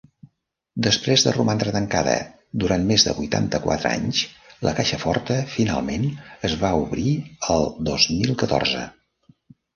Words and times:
Després 0.85 1.25
de 1.25 1.33
romandre 1.33 1.73
tancada 1.75 2.15
durant 2.63 2.87
més 2.91 3.05
de 3.09 3.13
vuitanta-quatre 3.17 3.91
anys, 3.99 4.23
la 4.69 4.73
caixa 4.81 4.99
forta 5.05 5.37
finalment 5.53 6.09
es 6.51 6.57
va 6.65 6.73
obrir 6.87 7.15
el 7.59 7.71
dos 7.93 8.09
mil 8.17 8.35
catorze. 8.45 8.85